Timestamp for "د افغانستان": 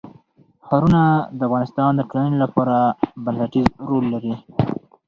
1.37-1.91